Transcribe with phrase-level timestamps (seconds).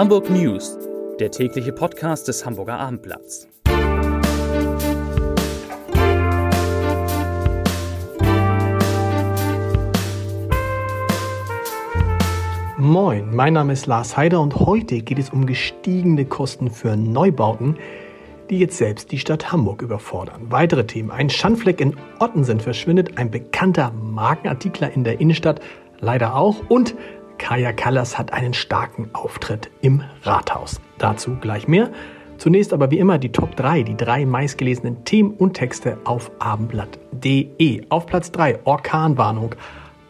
[0.00, 0.78] Hamburg News,
[1.18, 3.46] der tägliche Podcast des Hamburger Abendblatts.
[12.78, 17.76] Moin, mein Name ist Lars Heider und heute geht es um gestiegene Kosten für Neubauten,
[18.48, 20.46] die jetzt selbst die Stadt Hamburg überfordern.
[20.50, 21.10] Weitere Themen.
[21.10, 25.60] Ein Schandfleck in Ottensen verschwindet, ein bekannter Markenartikler in der Innenstadt
[26.00, 26.94] leider auch und
[27.40, 30.78] Kaya Kallas hat einen starken Auftritt im Rathaus.
[30.98, 31.90] Dazu gleich mehr.
[32.36, 37.86] Zunächst aber wie immer die Top 3, die drei meistgelesenen Themen und Texte auf abendblatt.de.
[37.88, 39.54] Auf Platz 3 Orkanwarnung.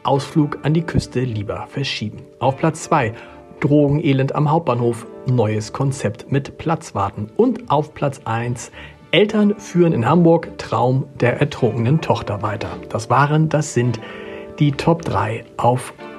[0.02, 2.18] Ausflug an die Küste lieber verschieben.
[2.40, 3.14] Auf Platz 2
[3.60, 5.06] Drogenelend am Hauptbahnhof.
[5.26, 7.28] Neues Konzept mit Platzwarten.
[7.36, 8.72] Und auf Platz 1
[9.12, 12.70] Eltern führen in Hamburg Traum der ertrunkenen Tochter weiter.
[12.88, 14.00] Das waren, das sind
[14.58, 16.09] die Top 3 auf abendblatt.de.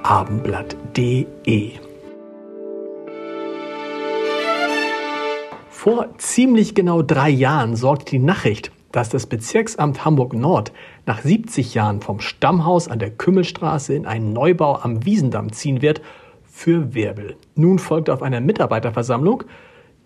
[5.69, 10.71] Vor ziemlich genau drei Jahren sorgte die Nachricht, dass das Bezirksamt Hamburg Nord
[11.05, 16.01] nach 70 Jahren vom Stammhaus an der Kümmelstraße in einen Neubau am Wiesendamm ziehen wird,
[16.43, 17.35] für Wirbel.
[17.55, 19.43] Nun folgt auf einer Mitarbeiterversammlung,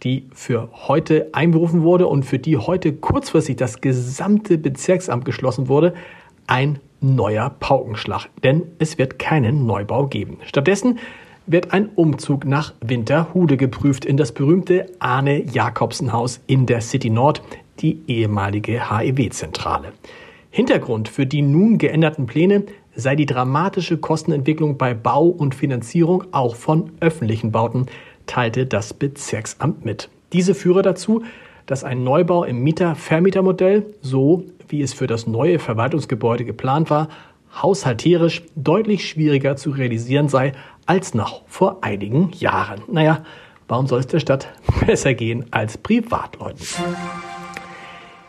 [0.04, 5.94] die für heute einberufen wurde und für die heute kurzfristig das gesamte Bezirksamt geschlossen wurde,
[6.48, 10.38] ein neuer Paukenschlag, denn es wird keinen Neubau geben.
[10.46, 11.00] Stattdessen
[11.48, 17.10] wird ein Umzug nach Winterhude geprüft in das berühmte Arne Jakobsen Haus in der City
[17.10, 17.42] Nord,
[17.80, 19.94] die ehemalige HEW-Zentrale.
[20.50, 22.64] Hintergrund für die nun geänderten Pläne
[22.96, 27.88] sei die dramatische Kostenentwicklung bei Bau und Finanzierung auch von öffentlichen Bauten,
[28.26, 30.10] teilte das Bezirksamt mit.
[30.34, 31.24] Diese führe dazu,
[31.66, 37.10] dass ein Neubau im Mieter-Vermieter-Modell, so wie es für das neue Verwaltungsgebäude geplant war,
[37.62, 40.54] haushalterisch deutlich schwieriger zu realisieren sei
[40.86, 42.82] als noch vor einigen Jahren.
[42.88, 43.24] Naja,
[43.68, 44.50] warum soll es der Stadt
[44.86, 46.66] besser gehen als Privatleuten?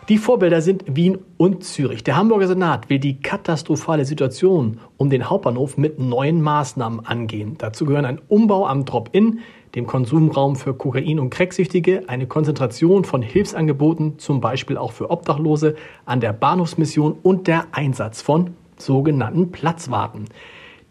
[0.08, 2.04] Die Vorbilder sind Wien und Zürich.
[2.04, 7.56] Der Hamburger Senat will die katastrophale Situation um den Hauptbahnhof mit neuen Maßnahmen angehen.
[7.58, 9.40] Dazu gehören ein Umbau am Drop-In,
[9.76, 15.76] dem Konsumraum für Kokain- und Cracksüchtige, eine Konzentration von Hilfsangeboten, zum Beispiel auch für Obdachlose,
[16.06, 20.24] an der Bahnhofsmission und der Einsatz von sogenannten Platzwarten.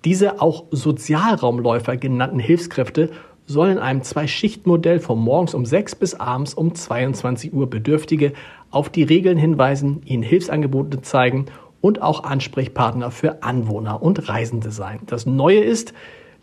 [0.06, 3.10] Diese auch Sozialraumläufer genannten Hilfskräfte
[3.48, 8.34] sollen in einem Zwei-Schicht-Modell von morgens um 6 bis abends um 22 Uhr Bedürftige
[8.70, 11.48] auf die Regeln hinweisen, ihnen Hilfsangebote zeigen
[11.82, 15.00] und auch Ansprechpartner für Anwohner und Reisende sein.
[15.08, 15.94] Das Neue ist,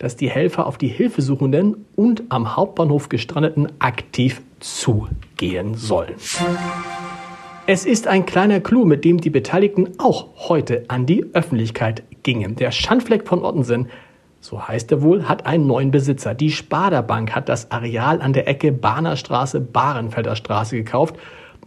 [0.02, 6.14] dass die Helfer auf die Hilfesuchenden und am Hauptbahnhof gestrandeten aktiv zugehen sollen.
[7.68, 12.56] Es ist ein kleiner Clou, mit dem die Beteiligten auch heute an die Öffentlichkeit gingen.
[12.56, 13.88] Der Schandfleck von Ottensen
[14.40, 16.34] so heißt er wohl, hat einen neuen Besitzer.
[16.34, 21.14] Die Sparda Bank hat das Areal an der Ecke Bahnerstraße, Bahrenfelder Straße gekauft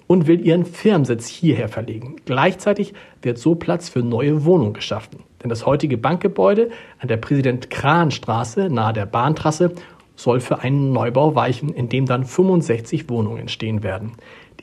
[0.08, 2.18] und will ihren Firmensitz hierher verlegen.
[2.26, 5.24] Gleichzeitig wird so Platz für neue Wohnungen geschaffen.
[5.46, 9.74] Denn das heutige Bankgebäude an der Präsident Kran Straße nahe der Bahntrasse
[10.16, 14.14] soll für einen Neubau weichen, in dem dann 65 Wohnungen entstehen werden.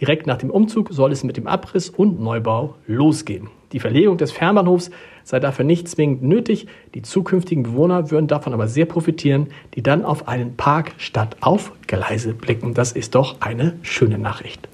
[0.00, 3.46] Direkt nach dem Umzug soll es mit dem Abriss und Neubau losgehen.
[3.70, 4.90] Die Verlegung des Fernbahnhofs
[5.22, 6.66] sei dafür nicht zwingend nötig.
[6.96, 11.70] Die zukünftigen Bewohner würden davon aber sehr profitieren, die dann auf einen Park statt auf
[11.86, 12.74] Gleise blicken.
[12.74, 14.68] Das ist doch eine schöne Nachricht.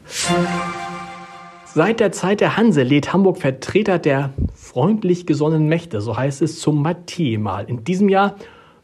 [1.79, 6.59] Seit der Zeit der Hanse lädt Hamburg Vertreter der freundlich gesonnenen Mächte, so heißt es,
[6.59, 7.67] zum Matthäi-Mal.
[7.71, 8.35] In diesem Jahr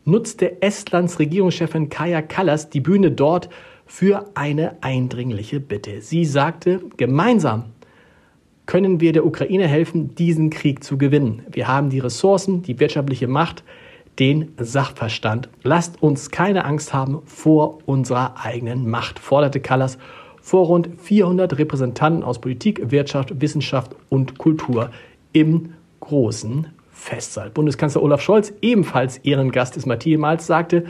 [0.05, 3.49] nutzte Estlands Regierungschefin Kaja Kallas die Bühne dort
[3.85, 6.03] für eine eindringliche Bitte.
[6.03, 7.65] Sie sagte, gemeinsam
[8.67, 11.43] können wir der Ukraine helfen, diesen Krieg zu gewinnen.
[11.51, 13.65] Wir haben die Ressourcen, die wirtschaftliche Macht,
[14.21, 15.49] den Sachverstand.
[15.65, 19.99] Lasst uns keine Angst haben vor unserer eigenen Macht, forderte Callas
[20.45, 24.91] vor rund 400 Repräsentanten aus Politik, Wirtschaft, Wissenschaft und Kultur
[25.33, 27.49] im großen Festsaal.
[27.49, 30.85] Bundeskanzler Olaf Scholz, ebenfalls Ehrengast des Matthäi-Mals, sagte,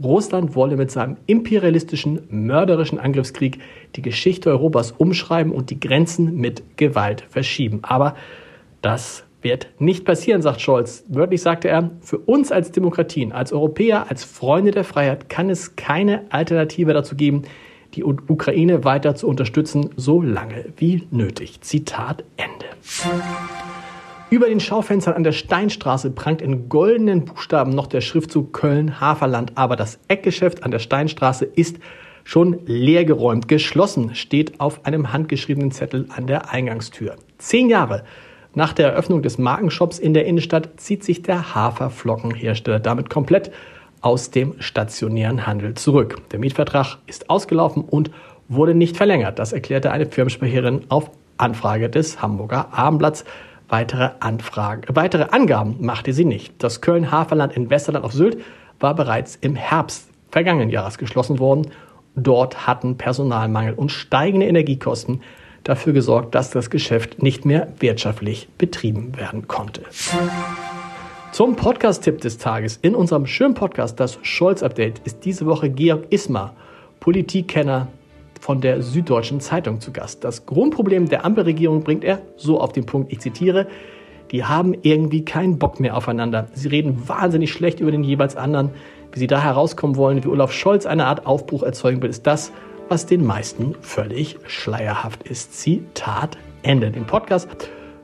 [0.00, 3.58] Russland wolle mit seinem imperialistischen, mörderischen Angriffskrieg
[3.96, 7.80] die Geschichte Europas umschreiben und die Grenzen mit Gewalt verschieben.
[7.82, 8.14] Aber
[8.82, 11.04] das wird nicht passieren, sagt Scholz.
[11.08, 15.74] Wörtlich sagte er, für uns als Demokratien, als Europäer, als Freunde der Freiheit kann es
[15.74, 17.42] keine Alternative dazu geben,
[17.94, 21.60] die Ukraine weiter zu unterstützen, so lange wie nötig.
[21.60, 22.66] Zitat Ende.
[24.30, 29.76] Über den Schaufenstern an der Steinstraße prangt in goldenen Buchstaben noch der Schriftzug Köln-Haferland, aber
[29.76, 31.76] das Eckgeschäft an der Steinstraße ist
[32.24, 33.46] schon leergeräumt.
[33.48, 37.16] Geschlossen steht auf einem handgeschriebenen Zettel an der Eingangstür.
[37.38, 38.04] Zehn Jahre
[38.54, 43.50] nach der Eröffnung des Markenshops in der Innenstadt zieht sich der Haferflockenhersteller damit komplett
[44.02, 46.20] aus dem stationären Handel zurück.
[46.32, 48.10] Der Mietvertrag ist ausgelaufen und
[48.48, 49.38] wurde nicht verlängert.
[49.38, 53.24] Das erklärte eine Firmensprecherin auf Anfrage des Hamburger Abendblatts.
[53.68, 56.62] Weitere, Anfragen, weitere Angaben machte sie nicht.
[56.62, 58.38] Das Köln-Haferland in Westerland auf Sylt
[58.80, 61.68] war bereits im Herbst vergangenen Jahres geschlossen worden.
[62.14, 65.22] Dort hatten Personalmangel und steigende Energiekosten
[65.64, 69.82] dafür gesorgt, dass das Geschäft nicht mehr wirtschaftlich betrieben werden konnte.
[71.32, 76.54] Zum Podcast-Tipp des Tages in unserem schönen Podcast, das Scholz-Update, ist diese Woche Georg Ismar,
[77.00, 77.88] Politikkenner
[78.38, 80.24] von der Süddeutschen Zeitung zu Gast.
[80.24, 83.66] Das Grundproblem der Ampelregierung bringt er so auf den Punkt, ich zitiere,
[84.30, 86.48] die haben irgendwie keinen Bock mehr aufeinander.
[86.52, 88.68] Sie reden wahnsinnig schlecht über den jeweils anderen.
[89.10, 92.52] Wie sie da herauskommen wollen, wie Olaf Scholz eine Art Aufbruch erzeugen will, ist das,
[92.90, 95.58] was den meisten völlig schleierhaft ist.
[95.58, 96.90] Zitat Ende.
[96.90, 97.48] Den Podcast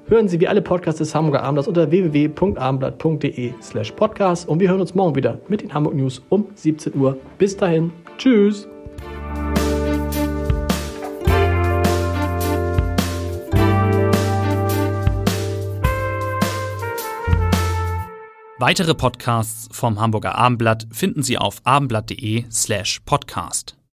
[0.09, 4.81] hören Sie wie alle Podcasts des Hamburger Abendblatts unter www.abendblatt.de slash podcast und wir hören
[4.81, 7.17] uns morgen wieder mit den Hamburg News um 17 Uhr.
[7.39, 7.93] Bis dahin.
[8.17, 8.69] Tschüss.
[18.61, 23.78] Weitere Podcasts vom Hamburger Abendblatt finden Sie auf abendblatt.de slash podcast.